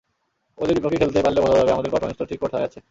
ওদের 0.61 0.75
বিপক্ষে 0.77 1.01
খেলতে 1.01 1.19
পারলে 1.25 1.39
বোঝা 1.43 1.59
যাবে 1.59 1.73
আমাদের 1.75 1.91
পারফরম্যান্সটা 1.91 2.29
ঠিক 2.31 2.39
কোথায় 2.43 2.65
আছে। 2.67 2.79